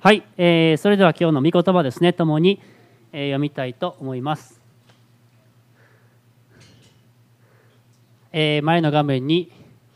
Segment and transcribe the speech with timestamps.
[0.00, 2.60] はい、えーそれでは今日の御言葉ですね、ともに、
[3.12, 4.60] えー読みたいと思います。
[8.32, 9.50] えー前の画面に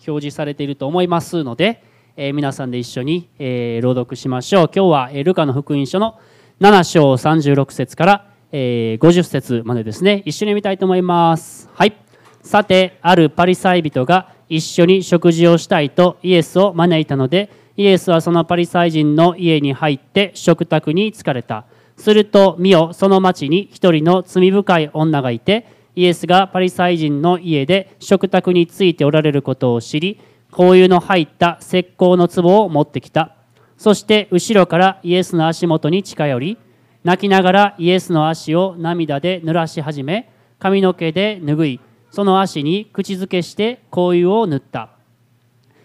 [0.08, 1.84] 表示されていると思いますので、
[2.16, 4.70] えー皆さんで一緒に、えー朗読しましょう。
[4.74, 6.18] 今日は、えールカの福音書の
[6.60, 11.70] 7章36節から、えー50節までですね、一緒に読みたいと思います。
[11.74, 11.94] はい。
[12.42, 21.64] さて、あるパリサイ人が一緒に食事をしたいとイエスを招いたので、イエスはそのパリサイ人の家に入って食卓に疲れた。
[21.96, 33.36] すると、見よ、その町に一人の罪深い女がいて、イエスがパリサイ人の家で食卓についておられることを知り、香油の入った石膏の壺を持ってきた。
[33.76, 36.58] そして後ろからイエスの足元に近寄り、
[37.04, 41.80] 泣きながらイエスの足を涙で濡らし始め、髪の毛で拭い、
[42.10, 44.91] その足に口づけして香油を塗った。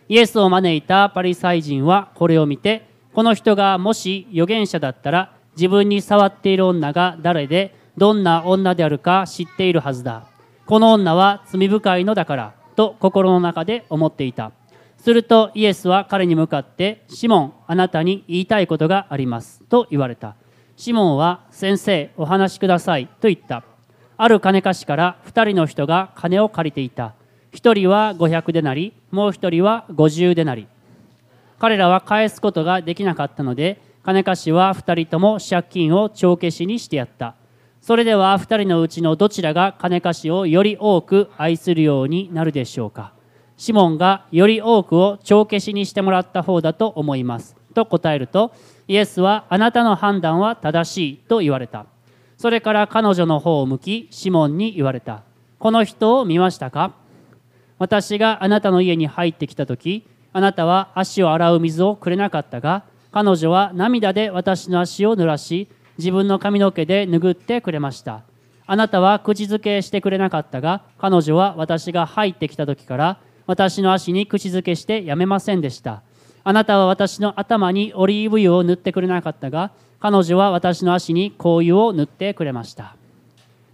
[0.10, 10.28] イエスを招いたパリサイ人はこれを見て、この人がもし預言者だったら、自分に触っている女が誰で、どんな女であるか知っているはずだ。
[10.66, 14.52] この女は罪深いのだから、と心の中で思っていた。
[14.98, 19.64] するとイエスは彼に向かって、シモン、あなたに言いたいことがあります。
[19.64, 20.36] と言われた。
[20.76, 23.08] シモンは、先生、お話しください。
[23.08, 23.64] と言った。
[24.16, 27.14] ある金貸しから2人の人が金を借りていた。
[27.58, 30.68] 1人は500でなり、もう1人は50でなり。
[31.58, 37.34] 彼らは返すことができなかったので、金貸しは2人とも借金を帳消しにしてやった。
[37.82, 43.12] それでは2人のうちのどちらが金貸しをより多く愛するようになるでしょうか。
[43.58, 47.56] シモンがより多くを帳消しにしてもらった方だと思います。
[47.74, 48.54] と答えると、
[48.88, 51.88] イエスはあなたの判断は正しいと言われた。
[52.38, 55.24] それから彼女の方を向き、シモンに言われた。
[55.58, 56.94] この人を見ましたか？
[57.80, 65.68] 私があなたの家に入ってきた時あなたは足を洗う水をくれなかったが彼女は涙で私の足を濡らし
[65.98, 68.22] 自分の髪の毛で拭ってくれました。
[68.70, 76.02] あなたは口づけしてくれなかったが彼女は私が入ってきた時から私の足に口づけしてやめませんでした。
[76.44, 82.96] あなたは私の頭にオリーブ油を塗ってくれなかったが彼女は私の足に香油を塗ってくれました。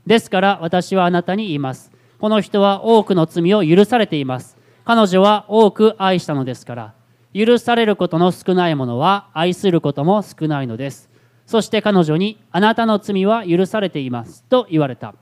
[0.05, 1.92] ですから私はあなたに言います。
[2.23, 4.55] この人は多くの罪を許されています。
[4.85, 6.93] 彼女は多く愛したのですから。
[7.33, 11.09] 許されることの少ないものは愛することも少ないのです。
[11.45, 15.15] そして彼女にあなたの罪は許されていますと言われた。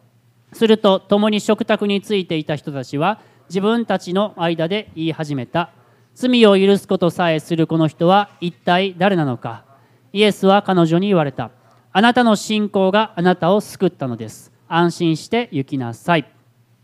[0.54, 3.20] すると共に食卓についていた人たちは
[3.50, 5.72] 自分たちの間で言い始めた。
[6.14, 9.66] 罪を許すことさえするこの人は一体誰なのか。
[10.14, 11.50] イエスは彼女に言われた。
[11.94, 14.52] あなたの信仰があなたを救ったのです。
[14.68, 16.41] 安心して行きなさい。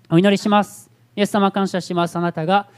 [0.10, 0.90] お祈りします。
[1.18, 2.16] イエス様感謝します。
[2.16, 2.70] あなたが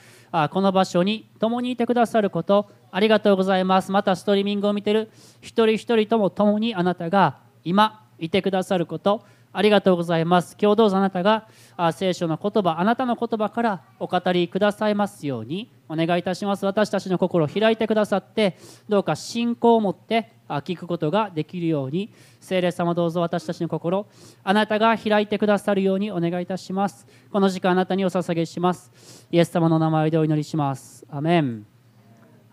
[0.49, 3.91] この場所に共にいてくださることありがとうございます。
[3.91, 10.55] またストリーミングを見てる一人一人とも共にあなたが今いてくださることありがとうございます。
[10.61, 11.47] 今日どうぞあなたが
[11.93, 16.65] 聖書の言葉、あなたの言葉からお語りくださいますようにお願いいたします。
[16.65, 24.05] 私たちの心を開いてくださって、どうか信仰を持って聞くことができるように、聖霊様どうぞ私たちの心、
[24.43, 27.07] あなたが開いてくださるようにお願いいたします。
[27.31, 29.27] この時間あなたにお捧げします。
[29.31, 31.05] イエス様の名前でお祈りします。
[31.09, 31.65] アメン。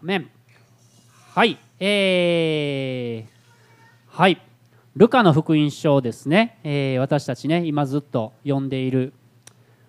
[0.01, 0.31] アメン。
[1.34, 1.59] はい。
[1.78, 4.41] えー、はい。
[4.97, 9.12] ルカの福音書ですね、えー私たちね、今ずっと読んでいる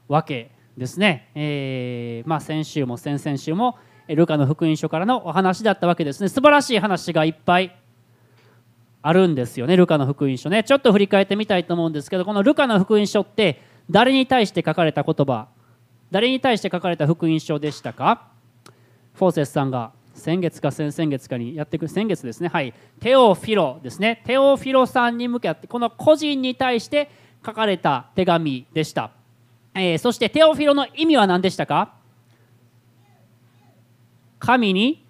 [0.09, 1.29] わけですね。
[1.33, 3.77] えーまあ、先週も先々週も、
[4.09, 6.27] ルカの福音書からのお話だったわけですね。
[6.27, 7.73] 素晴らしい話がいっぱい
[9.01, 10.65] あるんですよね、ルカの福音書ね。
[10.65, 15.47] ちょっと振り返ってみたいと思うんですけど、このルカの福音書って誰に対して書かれた言葉、
[16.11, 18.27] 誰に対して書かれた福音書でしたか？
[19.13, 22.49] フォーセスさんが先月か先々月かにやってくる先月ですね。
[22.49, 22.73] はい。
[22.99, 24.21] テオフィロですね。
[24.25, 27.09] テオフィロさんに向けてこの個人に対して
[27.45, 29.11] 書かれた手紙でした、
[29.73, 31.93] えーそしてテオフィロの意味は何でしたか？
[34.39, 35.05] 神に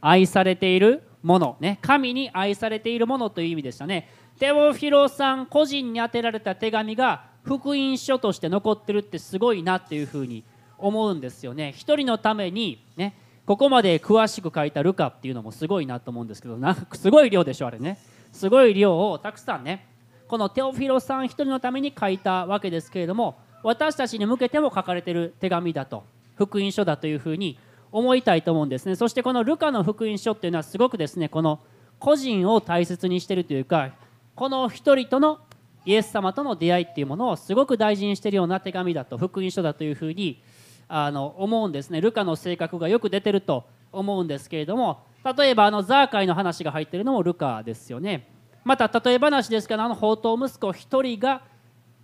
[0.00, 1.56] 愛されているもの。
[1.60, 1.78] ね。
[1.80, 4.08] 神に愛されているものという意味でしたね。
[4.38, 10.44] テオフィロさん個人に宛てられた手紙が福音書として残ってるってすごいなっていうふうに
[10.78, 11.72] 思うんですよね。
[11.74, 13.14] 一人のためにね。
[13.46, 16.76] ここまで詳しく書いたルカっていうのもすごいなと思うんですけどな。
[16.92, 17.96] すごい量でしょあれね。
[18.32, 19.86] すごい量をたくさんね。
[20.26, 26.02] このテオフィロさん一人のために書いたわけですけれども私たちに向けても書かれてる手紙だと
[26.34, 27.56] 福音書だというふうに
[27.92, 28.96] 思いたいと思うんですね。
[28.96, 31.60] そしてこのルカの福音書っていうのはすごくですねこの
[32.00, 33.92] 個人を大切にしてるというか
[34.34, 35.38] この一人との
[35.84, 40.42] イエス様との出会いっていうものをすごく大事にしてるような手紙だと福音書だというふうに
[40.88, 42.00] あの思うんですね。
[42.00, 45.04] ルカの性格がよく出てると思うんですけれども
[45.36, 48.30] 例えばあのザーカイの話が入ってるのもルカですよね。
[48.64, 51.42] また例え話ですからあの宝刀息子一人が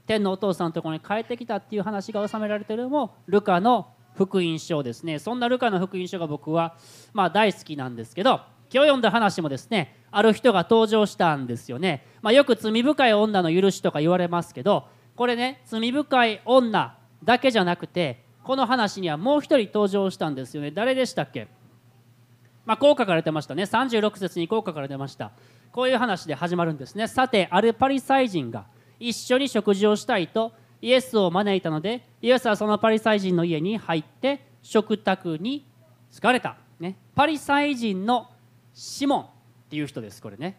[0.06, 5.19] 天のお父さんのところに帰ってきたっていう話が収められてるのもルカの福音書ですね。
[5.19, 6.76] そんなルカの福音書が僕は
[7.12, 8.40] まあ大好きなんですけど
[8.73, 20.71] 今日読んだ話もですねある人が登場したんですよね、まあ、よく罪深い女の許しとか言われますけどこれね罪深い女だけじゃなくてこの話にはもう一人登場したんですよね。
[20.71, 21.49] 誰でしたっけ？
[22.65, 23.65] まあ、こう書かれてましたね。
[23.65, 25.33] 36節にこう書かれてました。
[25.73, 27.09] こういう話で始まるんですね。
[27.09, 28.67] さてあるパリサイ人が
[29.00, 35.67] 一緒に食事をしたいとイエスを招いたのでイエスはそのパリサイ人の家に入って食卓に
[36.12, 38.29] 疲れた、ね、パリサイ人の
[38.75, 39.27] シモンっ
[39.71, 40.21] ていう人です。
[40.21, 40.59] これね。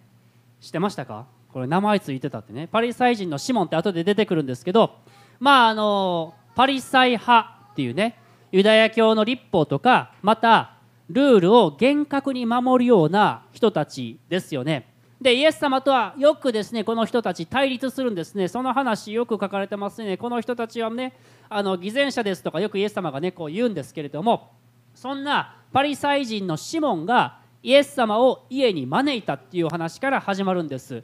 [0.59, 1.25] 知ってましたか？
[1.51, 2.67] これ名前ついてたってね。
[2.67, 4.95] パリサイ人のシモンって後で出てくるんですけど
[5.39, 8.19] まああのパリサイ派っていうね
[8.51, 10.77] ユダヤ教の立法とかまた
[11.09, 14.87] ルールを厳格に守るような人たちですよね。
[15.19, 18.47] でイエス様とはよくですねこの人たち対立するんですね。
[18.47, 20.17] その話よく書かれてますね。
[20.17, 21.13] この人たちはね
[21.49, 24.51] あの偽善者ですとかよくイエス様がねこう言うんですけれども
[24.93, 31.03] そんなパリサイ人のシモンがイエス様を家に招いたっていう話から始まるんです。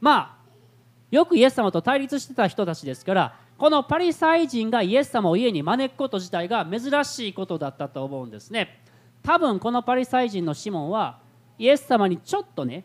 [0.00, 0.38] まあ
[1.10, 8.80] よくイエス様と対立してた人たちですからこのパリサイ人がイエス様を家に招くこと自体が珍しいことだったと思うんですね。
[9.22, 11.18] 多分このパリサイ人のシモンは
[11.58, 12.84] イエス様にちょっとね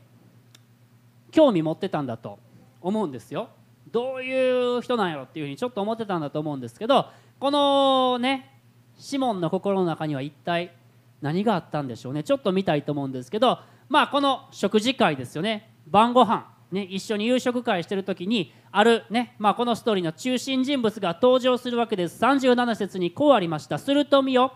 [1.32, 2.40] 興味持ってたんだと
[2.82, 3.50] 思うんですよ。
[3.92, 7.06] どういう人なんやろっていうふうにちょっと思ってたんだと思うんですけど
[7.40, 8.60] このね
[8.98, 10.76] シモンの心の中には一体
[11.22, 12.24] 何があったんでしょうね。
[12.24, 13.60] ちょっと見たいと思うんですけど
[13.90, 15.72] まあこの食事会ですよね。
[15.86, 16.53] 晩ご飯。
[16.74, 22.22] ね一緒に夕食会してる時にあるねまあこのストーリーの中心人物が登場するわけです。
[22.22, 23.78] 37節にこうありました。
[23.78, 24.54] すると見よ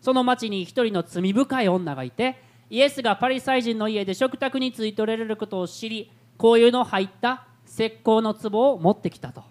[0.00, 2.40] その町に一人の罪深い女がいて
[2.70, 9.42] イエスがパリサイ人の家で食卓についておられることを知りこういうの入った石膏の壺を持ってきたと。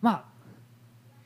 [0.00, 0.24] まあ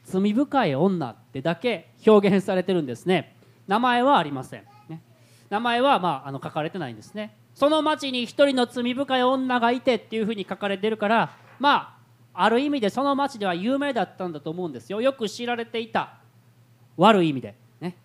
[0.04, 3.36] 罪深い女ってだけ表現されてるんですね。
[3.68, 5.00] 名前はありません、ね、
[5.48, 7.36] 名前はまああの書かれてないんですね。
[7.54, 12.02] その町に一人の罪深い女がいてっていうふうに書かれてるからまあ
[12.34, 15.00] ある意味でその町では有名だったんだと思うんですよ。
[15.00, 16.14] よく知られていた。
[16.96, 17.54] 悪い意味で。
[17.80, 17.96] ね。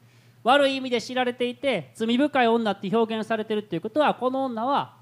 [0.44, 4.98] 悪い意味で知られていて罪深い女って表現されてるっていうことはこの女は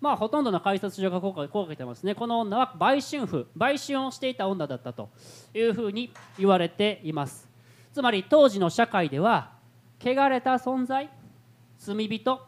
[0.00, 2.14] まあほとんどの解説書がこう書いてますね。
[2.14, 3.46] この女は売春婦。
[3.56, 5.08] 売春をしていた女だったと
[5.54, 7.48] いうふうに言われています。
[7.92, 9.50] つまり当時の社会では
[9.98, 11.08] 汚れた存在
[11.78, 12.47] 罪人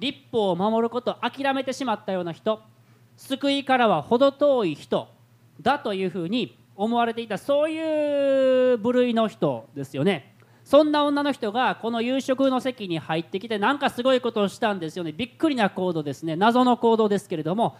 [0.00, 2.60] 立法を守ることを諦めてしまったような人
[3.16, 5.08] 救いからは程遠い人
[5.60, 10.34] だというふうに思われていたそういう部類の人ですよね。
[10.64, 15.12] そんな女の人がこの夕食の席に入ってきてなんかすごいことをしたんですよね。
[15.12, 16.36] びっくりな行動ですね。
[16.36, 17.76] 謎の行動ですけれども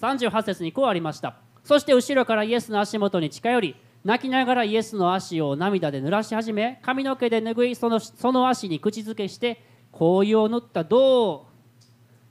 [0.00, 1.36] 38節にこうありました。
[1.64, 10.84] そして後ろからイエスの足元に近寄り泣きながらイエスの足を涙で濡らし始め髪の毛で拭いそのその足に口づけして紅葉を塗った。
[10.84, 11.51] どう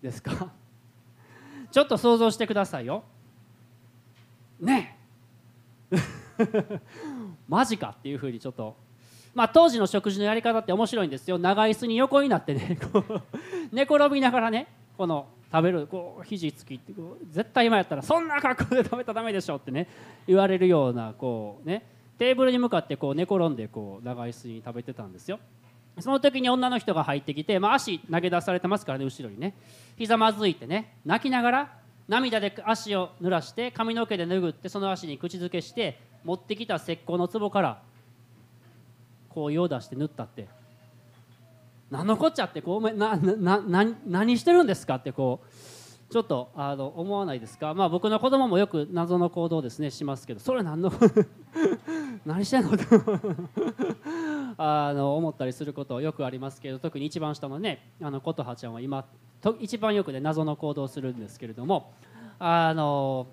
[0.01, 0.51] ですか？
[1.71, 3.03] ちょっと想像してくださいよ。
[4.59, 4.97] ね
[7.47, 8.75] マジかっていうふうにちょっと。
[9.33, 11.37] まあ、当時の食事のやり方って面白いんですよ。
[11.39, 13.21] 長椅子に横になってね こう
[13.71, 19.87] 寝転びながらねこの食べるこう肘つきってこう絶対今やったらそんな格好で食べたらダメでしょってね
[20.27, 21.85] 言われるようなこうね
[22.17, 25.39] テーブルに向かってこう寝転んでこう長椅子に食べてたんですよ。
[25.99, 29.53] その時に女の人が入ってきて、まあ、足投げ出されてますからね後ろにね。
[29.97, 37.81] ひざまずいてね泣きながら涙で足を濡らして髪の毛で拭ってその足に口づけして持ってきた石膏の壺から
[39.29, 40.47] こう用出して縫ったって。
[41.89, 44.95] 何のこっちゃってこうななな何してるんですか？
[44.95, 47.73] ってこうちょっとあの思わないですか？
[47.73, 50.39] まあ僕の子供もよく謎の行動ですねしますけど。
[50.39, 50.89] それ何の
[52.25, 52.71] 何してんの？
[54.63, 59.05] あの思ったりすることよくありますけど特に一番下のねあの琴葉ちゃんは今
[59.41, 61.93] と一番よくね謎の行動をするんですけれども
[62.37, 63.25] あの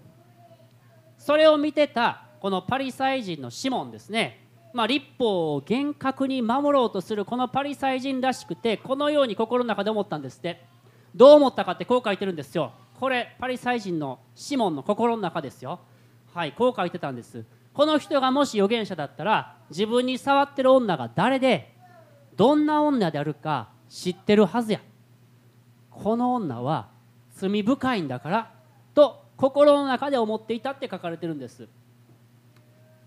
[1.19, 4.47] それを見てたこのパリサイ人のシモンですね。
[4.73, 10.63] まあ、立法を厳格に守ろうとするこのパリサイ人らしくてこのように心の中で思ったんですって。
[11.15, 12.73] どう思ったかってこう書いてるんですよ。
[13.01, 15.81] これパリサイ人のシモンの心の中ですよ。
[16.33, 17.45] はいこう書いてたんです。
[17.79, 21.77] この人がもし預言者だったら自分に触ってる女が誰で
[22.35, 24.81] どんな女であるか知ってるはずや。
[25.89, 26.89] この女は
[27.37, 28.51] 罪深いんだから
[28.95, 31.69] と心の中で思っていたって書かれてるんです。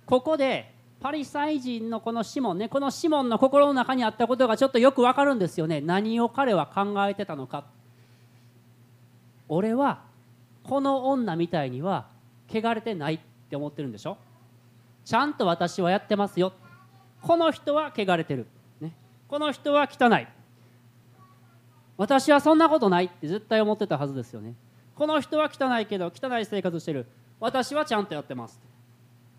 [0.06, 5.82] ここでパリサイ人のこのシモンねこのシモンの心の中にあったことがちょっとよくわかるんですよね。
[5.82, 7.66] 何を彼は考えてたのか。
[9.50, 10.00] 俺は
[10.64, 12.06] この女みたいには
[12.50, 14.16] 汚れてないって思ってるんでしょ。
[15.06, 16.54] ちゃんと私はやってますよ。
[17.22, 18.48] この人は汚れてる、
[18.80, 18.94] ね、
[19.28, 20.28] この人は汚い。
[21.98, 23.06] 私はそんなことない。
[23.06, 24.56] って絶対思ってたはずですよね。
[24.96, 27.06] この人は汚いけど汚い生活してる。
[27.40, 28.60] 私はちゃんとやってます。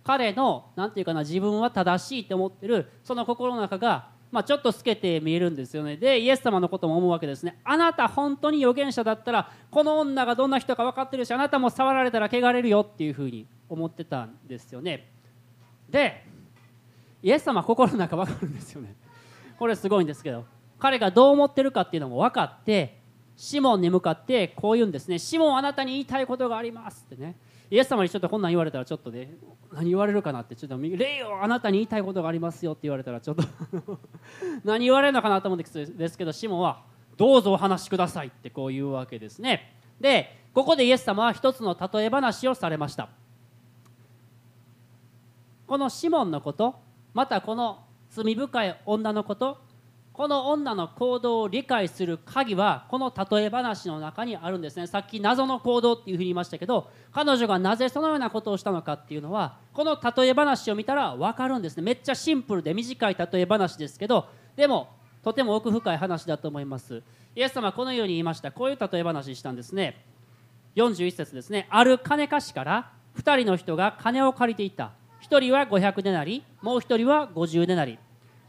[0.05, 2.89] 彼の何て言うかな自分は正しいと思ってる。
[3.05, 5.97] その心の中が、まあ、ちょっと透けて見えるんですよね。
[5.97, 7.59] でイエス様のことも思うわけですね。
[7.65, 15.12] あなた本当に預言者だったらこの女がどんな人か分かってるしあなたも触られたら汚れるよっていうふうに思ってたんですよね。
[15.93, 16.25] で
[17.23, 18.97] イエス様心の中分かるんですよね。
[19.59, 20.45] これすごいんですけど
[20.81, 22.99] 彼がどう思ってるかっていうのも分かって
[23.37, 25.19] シモンに向かってこう言うんですね。
[25.19, 27.37] シモンあなたに言いたいことがありますってね。
[27.71, 29.35] イエス様にちょっとこんなん言われたらちょっとね
[29.73, 33.45] 何言われるかなってちょっと霊よあなたに言いたいことがありますよって言われたらちょっと
[34.65, 36.83] 何言われるのかなと思うんですけどシモンは
[37.17, 39.75] どうぞお話しくださいってこう言うわけですね。
[40.01, 43.09] でここでイエス様は一つの例え話をされました。
[45.73, 46.75] このシモンのこと
[47.15, 49.57] またこの罪深い女のこと
[50.13, 54.87] この女の行動を理解する鍵はこの例え話の中にあるんですね。
[54.87, 61.83] さっき謎の行動っていうふうに言いましたけど彼女がなぜそのようなことをしたのかっていうのはこの例え話を見たら分かるんですね。
[61.83, 64.91] めっちゃシンプルで短い例え話ですけどでも
[65.23, 67.03] とても奥深い話だと思います。
[67.35, 68.53] イエス様はこのように言いました。
[68.53, 70.05] こういう例え話したんですね。
[70.77, 71.67] 41節ですね。
[71.71, 74.93] ある金貸しから2人の人が金を借りていた。
[75.33, 77.99] 1人は500でなりもう1人は50でなり。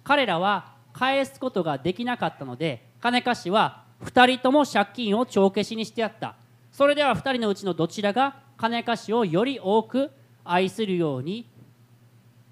[0.03, 6.35] 彼らは返すことができなかったので金貸しは2人とも借金を帳消しにしてやった。
[6.73, 10.11] それでは2人のうちのどちらが金貸しをより多く
[10.43, 11.49] 愛するように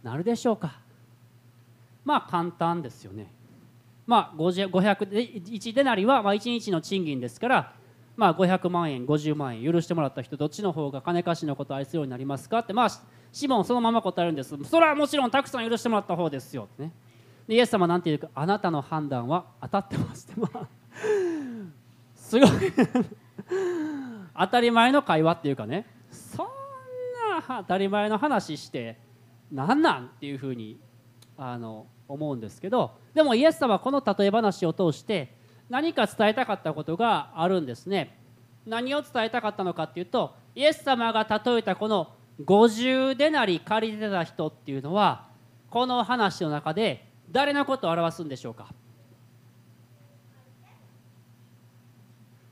[0.01, 0.79] なるでしょうか。
[2.05, 3.27] まあ簡単ですよね。
[4.07, 7.73] まあ501デナリはま1日の賃金ですから
[8.15, 12.59] まあ500万円50万円許してもらった人どっちの方が金貸しのことを愛するようになりますか？
[12.59, 12.89] ってまあ
[13.31, 14.55] シモンそのまま答えるんです。
[14.63, 16.67] それはもちろんたくさん許してもらった方ですよ。
[16.73, 16.91] ってね。
[17.47, 20.27] でイエス様なんていうかあなたの判断は当たってます。
[20.31, 20.67] って、まあ、
[22.15, 22.49] すごい。
[24.37, 25.85] 当たり前の会話っていうかね。
[26.09, 28.99] そんな当たり前の話して
[29.51, 30.79] 何なんっていうふうに
[31.37, 32.91] あの思うんですけど。
[33.13, 35.35] でもイエス様はこの例え話を通して
[35.71, 38.17] 何か伝えたかったことがあるんですね。
[38.65, 42.13] 何を伝えたかったのかっていうとイエス様が例えたこの
[42.43, 45.29] 50でなり借りてた人っていうのは
[45.69, 48.67] この話の中で誰のことを表すんでしょうか？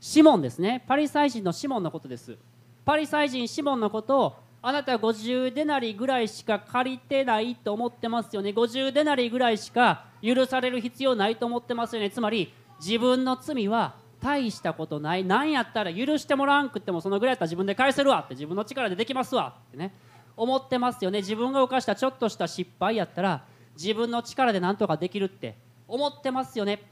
[0.00, 0.82] シモンですね。
[0.88, 2.38] パリサイ人のシモンのことです。
[2.86, 8.50] パリサイ人シモンのことをあなた50デナリぐらいしか借りてないと思ってますよね。
[8.50, 12.10] 50デナリぐらいしか許される必要ないと思ってますよね。
[12.10, 15.24] つまり自分の罪は大したことない。
[15.24, 18.34] 何やったら許してもらわんくってもそのぐらいやったら自分で返せるわって。
[18.34, 19.94] 自分の力でできますわってね。
[20.36, 21.18] 思ってますよね。
[21.18, 23.44] 自分が犯したちょっとした失敗やったら
[23.76, 25.56] 自分の力で何とかできるって。
[25.90, 26.82] 思ってますよね。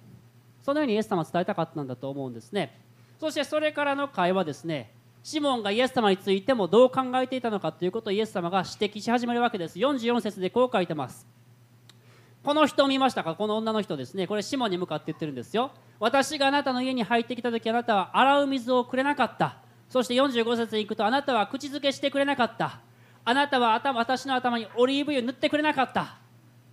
[0.63, 2.79] そのようにイエス様は伝えたかったんだと思うんですね。
[3.21, 4.93] そしてそれからの会話ですね。
[5.23, 9.79] シモンがイエス様についてもどう考えていたのかということをイエス様が指摘し始めるわけです。
[9.79, 11.27] 44節でこう書いてます。
[12.49, 13.35] この人を見ましたか？
[13.35, 14.27] この女の人ですね。
[14.27, 15.71] これシモンに向かって言ってるんですよ。
[16.01, 19.59] 私があなたの家に入ってきた時あなたは洗う水をくれなかった。
[19.91, 22.81] そして45節に行くとあなたは口づけしてくれなかった。
[23.23, 26.01] あなたは頭私の頭にオリーブ油塗ってくれなかった。
[26.01, 26.07] っ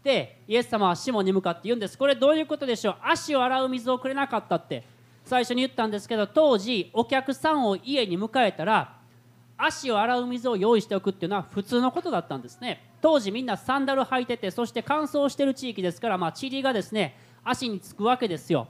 [0.02, 1.98] てイエス様はシモンに向かって言うんです。
[1.98, 2.96] これどういうことでしょう？
[3.04, 4.86] 足を洗う水をくれなかったって
[5.26, 8.95] 最初に言ったんですけど当時お客さんを家に迎えたら
[9.58, 12.84] 足を洗う水を用意しておくっていうのは普通のことだったんですね。
[13.02, 18.68] 当時みんなサンダル履いててそして乾燥してる地域ですからまあ塵がですね足につくわけですよ。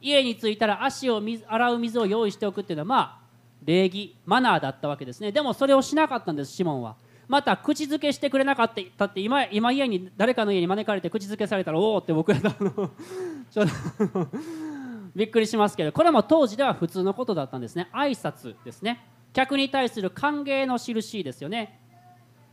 [0.00, 3.20] 家に着いたら足を洗う水を用意しておくっていうのはまあ
[3.64, 5.32] 礼儀マナーだったわけですね。
[5.32, 6.96] でもそれをしなかったんですシモンは。
[7.28, 12.50] また口づけしてくれなかったって今今家に誰かの家に招かれて口づけされたらおおって僕らの
[13.50, 14.28] ちょっと
[15.14, 17.88] びっくりしますけどこれも当時では普通のことだったんですね。
[17.92, 19.06] 挨拶ですね。
[19.32, 21.80] 客に対する歓迎の印ですよね。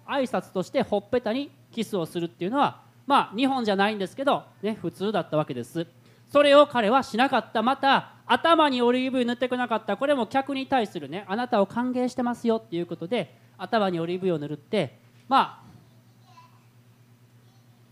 [0.08, 5.88] 挨拶としてほっぺたにキスをするっていうのはまあ日本じゃないんですけど、ね、普通だったわけです。
[6.30, 7.62] それを彼はしなかった。
[7.62, 9.98] また頭にオリーブ油塗ってこなかった。
[9.98, 15.68] これも客に対するねあなたを歓迎してますよっていうことで頭にオリーブ油を塗るってまあ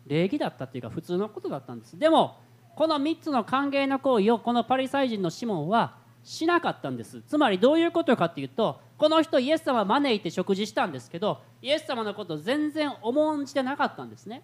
[0.07, 1.97] 礼儀だったっていうか普通のことだったんです。
[1.97, 2.37] でも
[2.75, 7.21] この3つの歓迎の行為をこのパリサイ人のシモンはしなかったんです。
[7.21, 14.41] つまりどういうことかっていうとこの人イエス様招いて食事したんですけどイエス様のこと全然重んじてなかったんですね。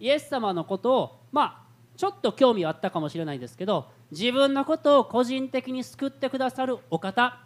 [0.00, 7.38] イエス様のことをまあちょっと興味はあったかもしれないんですけど自分のことを個人的に救ってくださるお方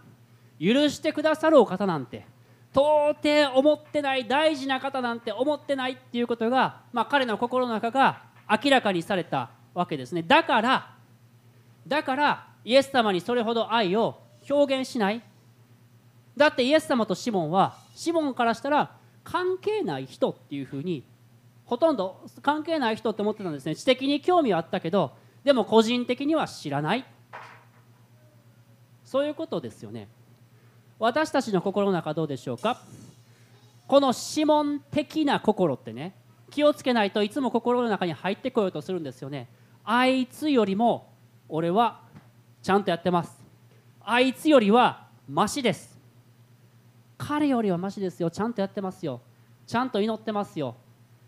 [0.59, 2.26] 許してくださるお方なんて
[2.73, 10.23] 到底思ってない大事な方なんて思ってないっていうことが、まあ、彼の心の中が明らかにされたわけですね。
[10.23, 10.95] だから
[11.87, 15.23] だからイエス様にそれほど愛を表現しない。
[16.37, 21.05] だってイエス様とシモンはシモンからしたら関係ない人っていうふうに
[21.67, 23.76] ほとんど関係ない人って思ってたんですね。
[23.76, 25.12] 知的に興味はあったけど
[25.45, 27.05] でも個人的には知らない。
[29.05, 30.09] そういうことですよね。
[30.99, 32.81] 私たちの心の中どうでしょうか？
[33.87, 36.14] この指紋的な心ってね
[36.50, 39.49] 気をつけないといつも心の中に入ってこようとするんですよね。
[39.85, 41.12] あいつよりも
[41.49, 42.02] 俺は
[42.62, 43.38] ちゃんとやってます。
[44.02, 45.99] あいつよりはマシです。
[47.17, 48.31] 彼よりはマシですよ。
[48.31, 49.21] ちゃんとやってますよ。
[49.67, 50.75] ちゃんと祈ってますよ。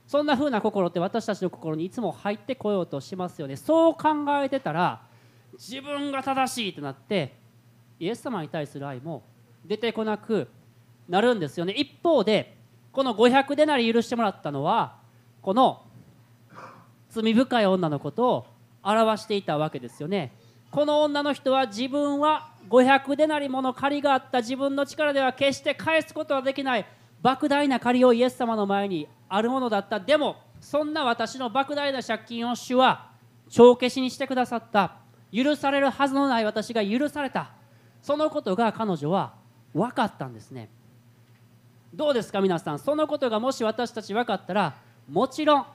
[0.07, 3.57] そんな風な心って私たちの心にいつも入ってこようとしますよね。
[3.57, 5.03] そう考えてたら
[5.55, 7.35] 自分が正しいってなって
[7.99, 9.23] イエス様に対する愛も
[9.65, 10.49] 出てこなく
[11.09, 11.73] なるんですよね。
[11.73, 12.57] 一方で
[12.91, 14.97] この500でなり許してもらったのは
[15.41, 15.83] この
[17.11, 18.47] 罪深い女のことを
[18.83, 20.33] 表していたわけですよね。
[20.73, 24.39] この女の人は自分は500でなりもの借りがあった。
[24.39, 26.87] 自分の力では決して返すことはできない。
[27.23, 30.01] 莫大な借りをイエス様の前にあるものだった。
[30.01, 33.11] でもそんな私の莫大な借金を主は
[33.51, 34.97] 帳消しにしてくださった。
[35.31, 37.51] 許されるはずのない私が許された。
[38.01, 39.35] そのことが彼女は
[39.75, 40.71] 分かったんですね。
[41.93, 42.79] どうですか皆さん。
[42.79, 44.77] そのことがもし私たち分かったら
[45.07, 45.67] もちろん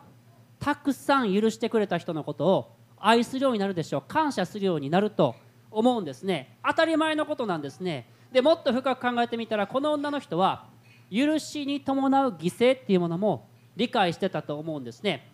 [0.59, 4.03] たくさん許してくれた人のことを愛するようになるでしょう。
[4.07, 5.35] 感謝するようになると
[5.71, 6.57] 思うんですね。
[6.65, 8.07] 当たり前のことなんですね。
[8.31, 10.65] でもっと深く考えてみたらこの女の人は
[11.11, 15.29] 許しに伴う犠牲っていうものも理解してたと思うんですね。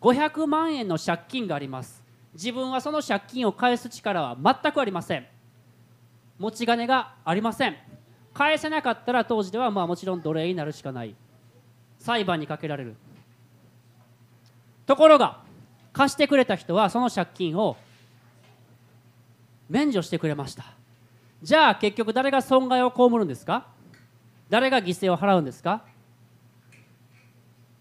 [0.00, 2.02] 500万円の借金があります。
[2.34, 5.26] 自分はその借金を返す力は全くありません。
[6.38, 7.76] 持ち金がありません。
[8.32, 11.14] 返せなかったら当時ではまあもちろん奴隷になるしかない。
[11.98, 12.96] 裁判にかけられる。
[14.86, 15.43] ところが
[15.94, 17.78] 貸してくれた人はその借金を
[19.70, 20.64] 免除してくれました。
[21.42, 23.68] じゃあ結局誰が損害を被るんですか？
[24.50, 25.84] 誰が犠牲を払うんですか？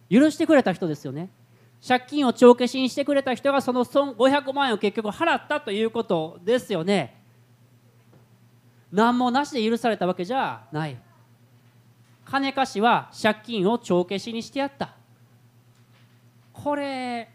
[0.09, 1.29] 許してくれた人ですよね。
[1.85, 7.19] 借金を帳消しにしてくれた人がその損500万円を結局払ったということですよね。
[8.91, 10.97] 何もなしで許されたわけじゃない。
[12.25, 14.95] 金貸しは借金を帳消しにしてやった。
[16.53, 17.29] これ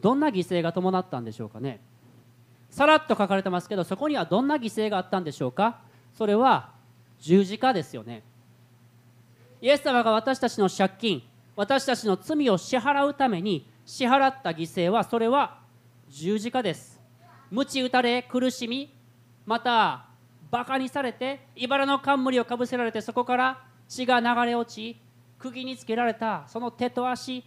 [0.00, 1.80] どんな犠牲が伴ったんでしょうかね。
[2.70, 5.80] さらっと書かれてますけどそこにはどんな犠牲があったんでしょうか。
[6.12, 6.72] それは
[7.18, 8.22] 十字架ですよね。
[9.60, 11.22] イエス様が私たちの借金
[11.56, 15.58] 私たちの罪を支払うために支払った犠牲はそれは
[16.08, 17.00] 十字架です。
[17.50, 18.94] 鞭打たれ苦しみ
[19.46, 20.06] また
[20.50, 25.00] バカにされて茨の冠をかぶせられてそこから血が流れ落ち
[25.38, 27.44] 釘につけられたその手と足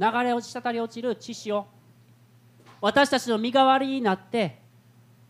[0.00, 1.66] 流れ落ちたたり落ちる血潮。
[2.80, 4.58] 私たちの身代わりになって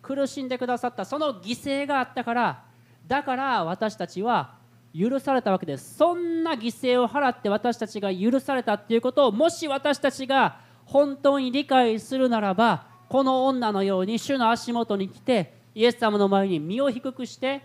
[0.00, 2.62] 苦しんでくださったその犠牲があったから
[3.08, 4.54] だから私たちは
[4.96, 5.96] 許されたわけです。
[5.96, 17.62] そんな犠牲を払って私たちが許されたっていうことをもし私たちが本当に理解するならばこの女のように主の足元に来てイエス様の前に身を低くして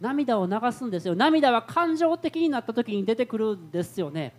[0.00, 1.14] 涙を流すんですよ。
[1.14, 4.34] 涙は感情的になった時に出てくるんですよね。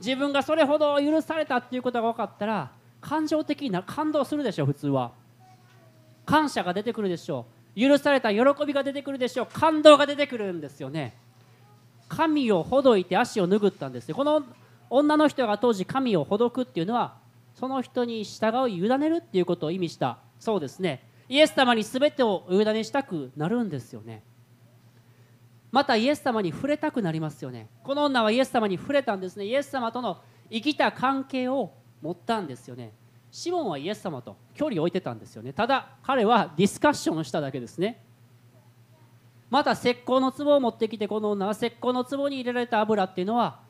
[0.00, 5.12] 自分がそれほど許されたっていうことが分かったら感情的な感動するでしょ普通は。
[6.26, 7.80] 感謝が出てくるでしょう。
[7.80, 9.46] 許された喜びが出てくるでしょう。
[9.52, 11.16] 感動が出てくるんですよね。
[12.08, 14.14] 神をほどいて足を拭ったんですよ。
[14.14, 14.44] この
[14.90, 17.16] 女の人が当時神をほどくっていうのは
[17.54, 21.08] その人に従う委ねるっていうことを意味したそうですね。
[21.28, 24.22] イエス様に全てを委ねしたくなるんですよね。
[25.70, 27.68] またイエス様に触れたくなりますよね。
[27.82, 29.44] この女はイエス様に触れたんですね。
[29.44, 30.18] イエス様との
[30.50, 32.92] 生きた関係を持ったんですよね。
[33.30, 35.52] シモンはイエス様と距離を置いてたんですよね。
[35.52, 38.02] ただ彼はディスカッションをしただけですね。
[39.50, 43.60] また石膏の壺を持ってきてこの女は石膏の壺に入れられた油っていうのは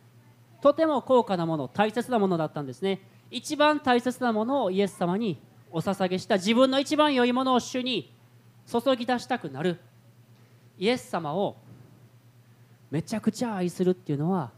[0.61, 3.01] とても高価なもの大切なものだったんですね。
[3.31, 8.15] 一番大切なものをイエス様にお捧げした自分の一番良いものを主に
[8.67, 9.79] 注ぎ出したくなる。
[10.79, 11.57] イエス様を
[12.91, 14.51] めちゃくちゃ愛するっていうのは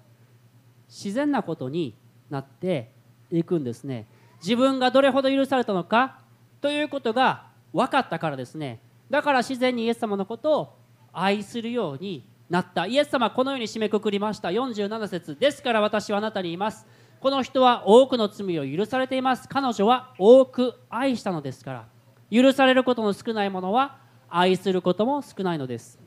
[0.88, 1.95] 自然なことに
[2.29, 2.90] なって
[3.31, 4.07] いくんですね。
[4.43, 6.21] 自分がどれほど許されたのか
[6.61, 8.81] ということが分かったからですね。
[9.09, 10.77] だから自然にイエス様のことを
[11.12, 12.87] 愛するようになった。
[12.87, 14.49] イエス様このように締めくくりました。
[14.49, 16.87] 47節ですから私はあなたに言います。
[17.21, 19.49] この人は多くの罪を許されています。
[19.49, 21.87] 彼女は多く愛したのですから。
[22.31, 25.99] 許されることの少ないものは愛することも少ないのです。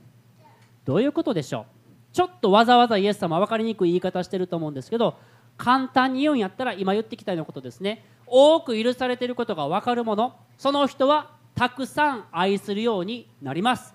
[0.86, 1.73] どういうことでしょう？
[2.14, 5.18] ちょっとわざわざイエス様分かりにくい言い方してると思うんですけど
[5.58, 8.06] 簡単に言うんやったら今言ってきたようなことですね。
[8.26, 13.94] 多く許されていることが分かるものその人はたくさん愛するようになります。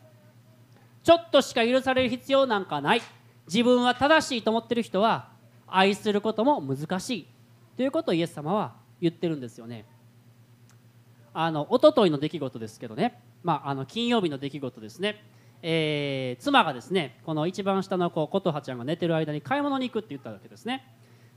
[1.03, 3.03] ちょっとしか許される必要なんかない。
[3.47, 5.31] 自分は正しいと思ってる人は
[5.67, 7.27] 愛することも難しい。
[7.77, 9.87] ということをイエス様は言ってるんですよね。
[11.33, 15.23] あの一昨日の出来事ですけどね、まあ、あの金曜日の出来事ですね、
[15.63, 20.95] えー、妻がですねこの一番下の子琴葉ちゃんが寝てる間に買い物に行くって言ったわけですね。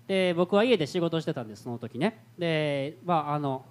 [0.08, 2.24] で僕は家で仕事してたんですその時ね。
[2.38, 3.66] でまああの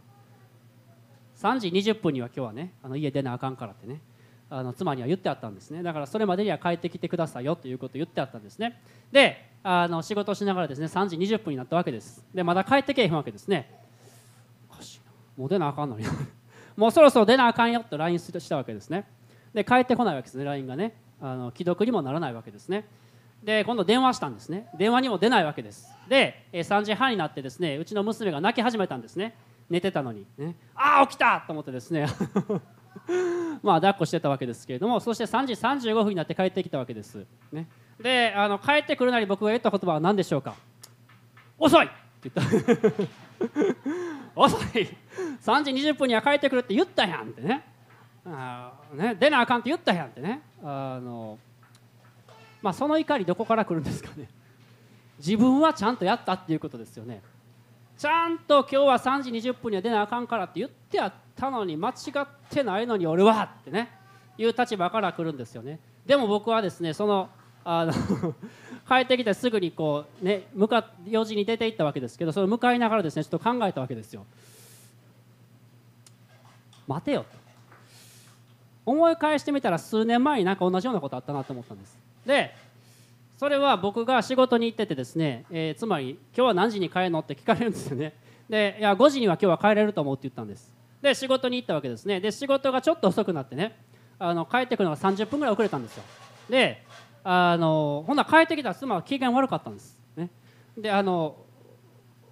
[1.36, 4.00] 3時20分には今日はねあの家出なあかんからってね
[4.50, 5.82] あの妻には言ってあったんですね。
[5.82, 8.80] だからそれまでには帰ってきてくださいよということを言ってあったんですね。
[9.12, 12.24] であの仕事しながらですね3時20分になったわけです。
[12.34, 13.70] でまだ帰ってけへんわけですね。
[14.70, 15.12] おかしいな。
[15.36, 16.04] もう出なあかんのに。
[16.76, 19.06] もうそろそろ出なあかんよと LINE したわけですね。
[19.54, 20.44] で帰ってこないわけですね。
[20.44, 20.94] LINE がね。
[21.22, 22.86] あの既読にもならないわけですね。
[23.42, 24.68] で今度電話したんですね。
[24.76, 25.88] 電話にも出ないわけです。
[26.08, 29.34] で3時半になってですねうちの娘が泣き始めたんですね。
[29.68, 32.06] 寝てたのに、ね、ああ起きたと思ってですね。
[33.62, 34.98] まあ抱っこしてたわけですけれども。
[35.00, 37.68] そして3時35分になって帰ってきたわけです、ね、
[38.00, 40.54] であの帰ってくるなり僕が言った言葉は何でしょうか。
[41.58, 41.86] 遅い！
[41.86, 41.88] っ
[42.22, 43.02] て言った。
[44.40, 44.88] 遅い
[45.42, 47.69] ！3時20分には帰ってくるって言ったやんってね。
[48.26, 50.42] あね出なあかんって言ったやんってね。
[50.62, 51.38] あの
[52.62, 54.28] まあその怒りどこから来るんですかね。
[55.18, 57.22] 自分はちゃんとやったっていうことですよね。
[57.96, 63.90] ちゃんと今日は3時20分には出なあかんからって言ってあったのに間違ってないのに俺はってね
[64.38, 65.78] いう立場から来るんですよね。
[66.06, 67.28] でも僕はですねその
[67.64, 67.92] あの
[68.88, 74.26] 帰ってきてすぐにこうね向か用事に出て行ったわけですけどそれを向かいながらですねちょっと考えたわけですよ。
[76.86, 77.24] 待てよ
[78.86, 81.98] 思い返してみたら数年前になんか同じようなことあったなと思ったんです。
[82.26, 82.54] で
[83.38, 88.12] それは僕が仕事に行っててですね、えー、つまり「今日は何時に帰るの?」って聞かれるんですよね。
[88.48, 90.72] でいや5時には今日は帰れると思うって言ったんです。
[91.00, 92.20] で仕事に行ったわけですね。
[92.20, 93.76] で仕事がちょっと遅くなってね
[94.18, 96.02] あの帰ってくるのが30分ぐらい遅れたんですよ。
[96.50, 96.84] で
[97.24, 100.30] あのほんなら帰ってきたら妻は機嫌悪かったんです、ね、
[100.76, 101.36] であの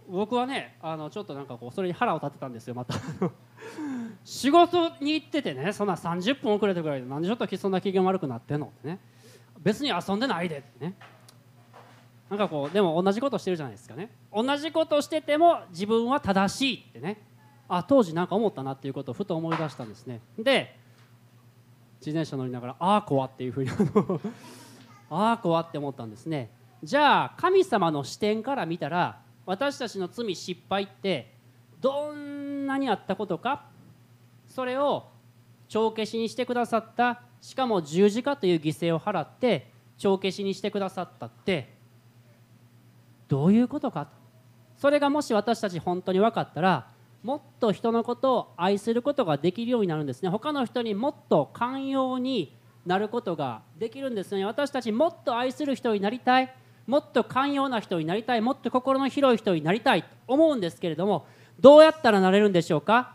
[0.09, 2.94] 僕はねあのちょっとなんかこうそれに腹を立てたんですよまた。
[4.25, 8.66] 仕事に行っててねそんな30分遅れてぐらいでなんでちょっとそんな機嫌悪くなってんの？
[8.66, 8.99] ってね。
[9.61, 10.94] 別に遊んでないでってね。
[12.31, 14.11] なんかこうでも同じことしてるじゃないですかね。
[14.33, 17.23] 同じことしてても自分は正しいってね。
[17.68, 20.21] あ当時なんか思ったなっていうことをふと思い出したんですね。
[20.38, 20.79] で
[22.01, 23.71] 自転車乗りながらああ怖っていうふうに
[25.11, 26.51] ああ怖って思ったんですね。
[26.83, 31.32] じゃあ神様の視点から見たら私たちの罪失敗って
[31.80, 33.64] どんなにあったことか
[34.46, 35.08] それを
[35.68, 41.72] 帳消しにしてくださったしかも十字架という犠牲を払って帳消しにしてくださったって
[43.28, 44.08] どういうことか
[44.76, 46.88] それがもし私たち本当に分かったら
[47.22, 50.28] もっと人のことを愛することができるようになるんですね。
[50.28, 52.56] 他の人にもっと寛容に
[52.87, 54.44] なることができるんですね。
[54.44, 56.54] 私たちもっと愛する人になりたい。
[56.88, 61.27] もっと寛容な人になりたいもっと心の広い人になりたいと思うんですけれども
[61.61, 63.14] どうやったらなれるんでしょうか？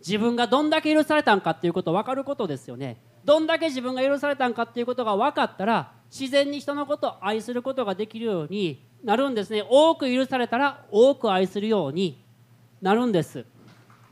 [0.00, 2.96] 自分がどんだけ許されたんかっていうこと分かることですよね。
[3.24, 9.64] どんだけ自分が許されたんかっていうことが分かったら自然に人のことを愛することができるようになるんですね。
[9.68, 12.24] 多く許されたら多く愛するように
[12.82, 13.44] なるんです。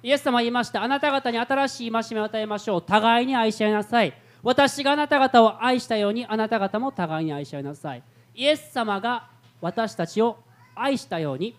[0.02, 0.82] イエス様言いました。
[0.82, 2.82] あなた方に新しい戒めを与えましょう。
[2.82, 4.12] 互いに愛し合いなさい。
[4.42, 8.02] 私があなた方を愛したようにあなた方も互いに愛し合いなさい。
[8.34, 9.28] イエス様が
[9.60, 10.38] 私たちを
[10.74, 11.56] 愛したように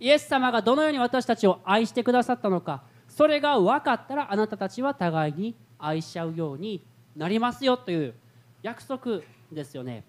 [0.00, 6.84] イエス様がどのように私たちを愛してくださったのかそれが分かったらあなたたちは互いに愛し合うように
[7.16, 8.14] なりますよという
[8.62, 10.04] 約束ですよね。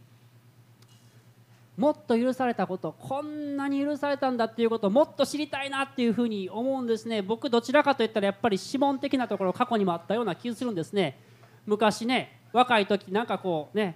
[1.78, 7.22] もっと許されたことこんなに許されたんだっていうことをもっと知りたいなっていうふうに思うんですね。
[7.22, 11.18] 僕どちらかといったらやっぱり指紋的なところ過去にもあったような気がするんですね。
[11.66, 13.96] 昔ね若い時なんかこうね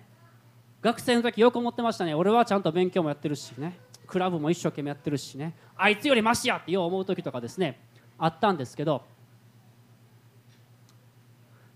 [0.84, 2.14] 学生の時よく思ってましたね。
[2.14, 3.80] 俺はちゃんと勉強もやってるしね。
[4.06, 5.56] クラブも一生懸命やってるしね。
[5.78, 7.80] あいつよりマシやってよう思う時とかですね。
[8.18, 9.02] あったんですけど。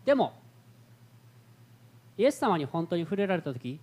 [0.04, 0.34] でも
[2.18, 3.80] イエス様に本当に触れられた時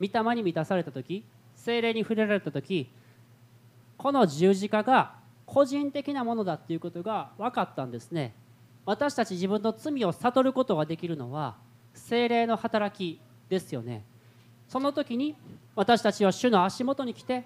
[0.00, 1.24] 御霊に満たされた時
[1.54, 2.88] 精霊に触れられた時
[3.96, 8.34] この十字架が個人的なものだっていうことが分かったんですね。
[8.84, 11.56] 私たち自分の罪を悟ることができるのは
[11.94, 14.04] 精霊の働きですよね。
[14.68, 15.36] その時に
[15.74, 17.44] 私たちは主の足元に来て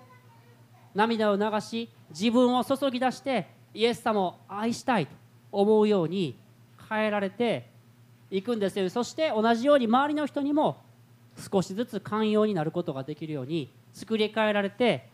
[0.94, 5.12] 涙を流し自分を注ぎ出してイエス様を愛したいと
[5.52, 6.36] 思うように
[6.88, 7.68] 変えられて
[8.30, 8.88] いくんですよ。
[8.90, 10.78] そして同じように周りの人にも
[11.52, 15.08] 少しずつ寛容になることができるように作り変えられて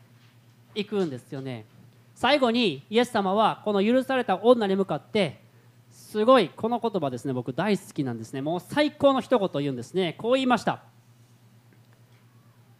[0.75, 1.65] いくんですよね。
[2.15, 5.41] 最後にイエス様はこの許された女に向かって
[5.91, 7.33] すごいこの言葉ですね。
[7.33, 8.41] 僕大好きなんですね。
[8.41, 10.15] もう最高の一言言うんですね。
[10.19, 10.83] こう言いました。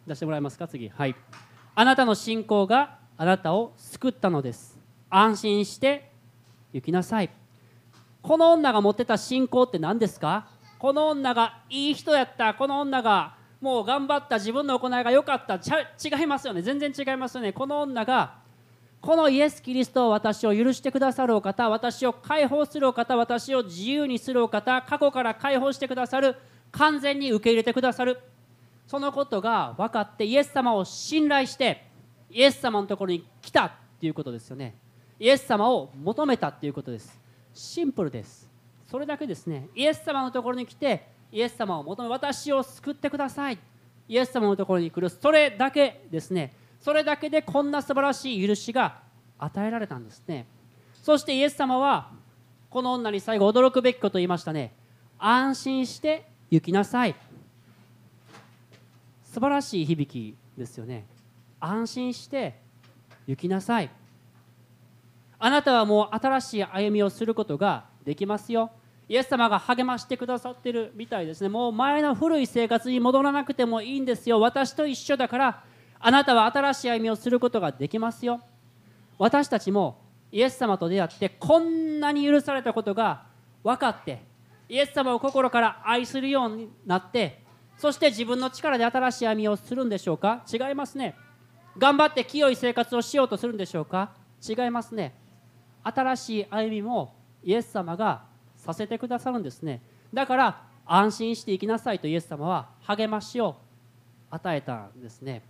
[0.07, 0.67] 出してもらえますか？
[0.67, 0.89] 次。
[0.89, 1.15] はい。
[1.75, 4.79] あなたの信仰があなたを救ったのです。
[5.09, 6.11] 安心して
[6.73, 7.29] 行きなさい。
[8.21, 10.47] この女が持ってた信仰って何ですか？
[10.79, 12.53] この女がいい人やった。
[12.53, 15.55] この女がもう頑張った自分の行いが良かった。
[15.55, 16.61] 違いますよね。
[16.61, 17.51] 全然違いますよね。
[17.51, 18.35] この女が
[19.01, 26.35] このイエス・キリストを私を許してくださるお方私を解放するお方私を自由にするお方過去から解放してくださる
[26.71, 28.19] 完全に受け入れてくださる。
[28.87, 31.85] そのことが分かってイエス様を信頼して
[32.29, 34.75] イエス様のところに来たっていうことですよね。
[35.19, 37.19] イエス様を求めたっていうことです。
[37.53, 38.49] シンプルです。
[38.89, 39.67] それだけですね。
[39.75, 43.57] イエス様のところに来てイエス様を求め私を救ってください。
[44.07, 45.09] イエス様のところに来る。
[45.09, 46.53] それだけですね。
[46.79, 48.99] それだけでこんな素晴らしい許しが
[49.37, 50.45] 与えられたんですね。
[50.93, 52.11] そしてイエス様は
[52.69, 54.73] この女に最後驚くべきことを言いましたね。
[55.17, 57.15] 安心して行きなさい。
[59.37, 61.05] 素晴らしい響きですよね。
[61.59, 62.59] 安心して
[63.27, 63.91] 行きなさい。
[65.37, 68.71] あなたはもう新しい歩みをすることができますよ。
[69.07, 71.49] イエス様が励ましてくださってるみたいですね。
[71.49, 74.39] もう前の古い生活に戻らなくてもいいんですよ。
[74.39, 75.63] 私と一緒だから。
[75.99, 78.41] あなたは新しい歩みをすることができますよ。
[79.19, 83.25] 私たちもイエス様と出会ってこんなに許されたことが
[83.63, 84.23] 分かって
[84.67, 87.45] イエス様を心から愛するようになって
[87.77, 90.43] そして自分の力で新しい歩みをするんでしょうか？
[90.51, 91.15] 違いますね。
[91.77, 94.11] 頑張って清い生活をしようとするんでしょうか？
[94.47, 95.13] 違いますね。
[95.83, 97.13] 新しい歩みも
[97.43, 98.23] イエス様が
[98.57, 99.81] させてくださるんですね。
[100.13, 103.57] だから安心していきなさいとイエス様は励ましを
[104.31, 105.43] 与えたんですね。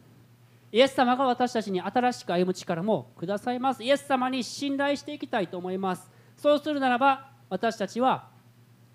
[0.71, 3.83] イエス様が私たちに新しく歩む力もくださいます。
[3.83, 6.09] イエス様に信頼していきたいと思います。
[6.35, 8.27] そうするならば私たちは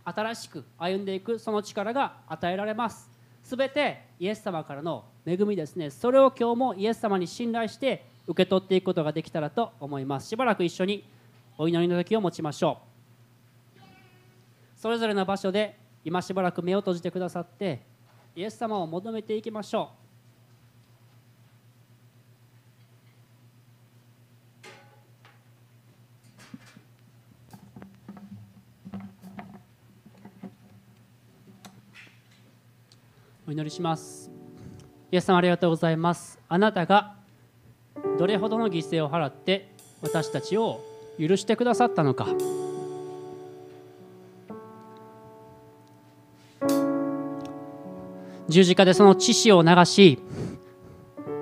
[0.05, 3.11] 新しく歩んでいくその力が与えられます。
[3.43, 5.91] すべてイエス様からの恵みですね。
[5.91, 10.29] それを今日もイエス様に信頼して受け取っていくことができたらと思います。
[10.29, 11.05] しばらく一緒に
[11.59, 12.79] お祈りの時を持ちましょ
[13.77, 13.81] う。
[14.77, 17.83] それぞれの場所で今しばらく目を閉じてくださって
[18.35, 20.02] イエス様を求めていきましょう。
[33.53, 34.31] お祈りします。
[35.11, 36.39] イエス様ありがとうございます。
[36.49, 37.17] あなたが
[38.19, 40.81] どれほどの犠牲を払って私たちを
[41.21, 42.29] 許してくださったのか。
[48.49, 50.19] 十字架でその血潮を流し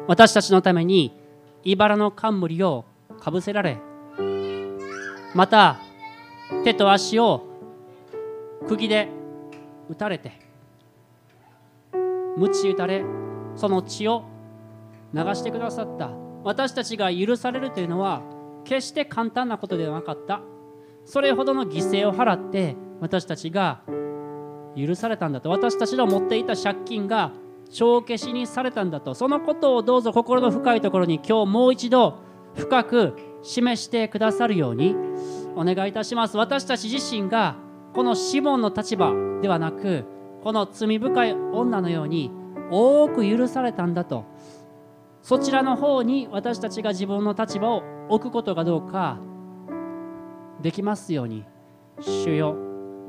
[0.08, 1.16] 私たちのために
[1.62, 2.84] 茨の冠を
[3.20, 3.78] かぶせられ
[5.32, 5.78] また
[6.64, 7.46] 手と足を
[8.66, 9.08] 釘で
[9.88, 10.49] 打たれて
[12.40, 13.04] 鞭打たれ
[13.54, 14.24] その血を
[15.12, 16.10] 流してくださった。
[16.42, 18.22] 私たちが許されるというのは
[18.64, 20.40] 決して簡単なことではなかった。
[21.04, 23.82] それほどの犠牲を払って私たちが
[24.76, 25.50] 許されたんだと。
[25.50, 27.32] 私たちの持っていた借金が
[27.70, 29.14] 帳消しにされたんだと。
[29.14, 32.18] そのことをどうぞ心の深いところに今日もう一度
[32.54, 34.94] 深く示してくださるように
[35.56, 36.36] お願いいたします。
[36.36, 37.56] 私たち自身が
[37.92, 40.04] このシモンの立場ではなく
[40.42, 42.30] この罪深い女のように
[42.70, 44.24] 多く許されたんだと。
[45.22, 49.18] そちらの方に私たちが自分の立場を置くことがどうか
[50.62, 51.44] できますように。
[52.00, 52.56] 主よ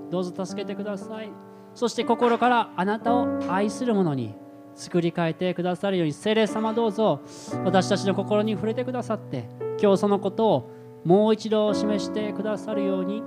[0.10, 1.32] どうぞ助けてください。
[1.74, 4.36] そして心からあなたを愛する者に
[4.76, 6.14] 作り変えてくださるように。
[6.14, 7.22] 聖霊様どうぞ
[7.64, 9.48] 私たちの心に触れてくださって
[9.82, 10.72] 今日そのことを
[11.06, 13.24] もう一度示してくださるように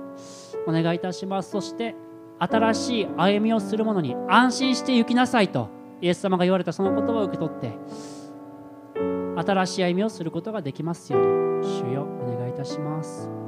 [0.67, 1.49] お願いいたします。
[1.51, 1.95] そして
[2.39, 5.69] 新しい歩みをする者に安心して行きなさいと
[6.01, 7.73] イエス様が言われたその言葉を受け取って
[9.41, 13.44] 新しい歩みをすることができますように主よお願いいたします。